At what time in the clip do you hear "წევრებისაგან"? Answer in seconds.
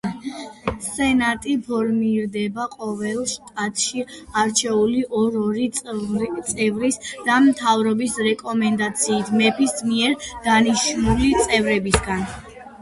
11.47-12.27